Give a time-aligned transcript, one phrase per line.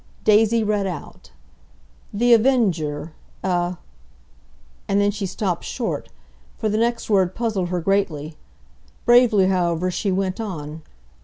[0.23, 1.29] Daisy read out:
[2.11, 3.13] "THE AVENGER:
[3.43, 3.77] A—"
[4.87, 6.09] And then she stopped short,
[6.57, 8.35] for the next word puzzled her greatly.
[9.05, 10.81] Bravely, however, she went on.